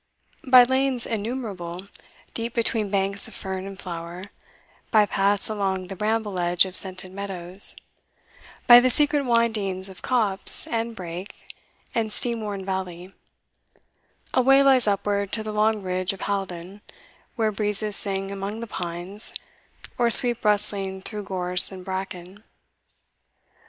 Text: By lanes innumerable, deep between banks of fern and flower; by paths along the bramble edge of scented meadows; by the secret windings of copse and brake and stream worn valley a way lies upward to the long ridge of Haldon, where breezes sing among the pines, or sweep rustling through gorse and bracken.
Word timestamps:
By 0.47 0.63
lanes 0.63 1.05
innumerable, 1.05 1.87
deep 2.33 2.55
between 2.55 2.89
banks 2.89 3.27
of 3.27 3.35
fern 3.35 3.67
and 3.67 3.77
flower; 3.77 4.31
by 4.89 5.05
paths 5.05 5.47
along 5.47 5.89
the 5.89 5.95
bramble 5.95 6.39
edge 6.39 6.65
of 6.65 6.75
scented 6.75 7.11
meadows; 7.13 7.75
by 8.65 8.79
the 8.79 8.89
secret 8.89 9.25
windings 9.25 9.89
of 9.89 10.01
copse 10.01 10.65
and 10.65 10.95
brake 10.95 11.53
and 11.93 12.11
stream 12.11 12.41
worn 12.41 12.65
valley 12.65 13.13
a 14.33 14.41
way 14.41 14.63
lies 14.63 14.87
upward 14.87 15.31
to 15.33 15.43
the 15.43 15.53
long 15.53 15.83
ridge 15.83 16.13
of 16.13 16.21
Haldon, 16.21 16.81
where 17.35 17.51
breezes 17.51 17.95
sing 17.95 18.31
among 18.31 18.59
the 18.59 18.65
pines, 18.65 19.35
or 19.99 20.09
sweep 20.09 20.43
rustling 20.43 21.03
through 21.03 21.25
gorse 21.25 21.71
and 21.71 21.85
bracken. 21.85 22.43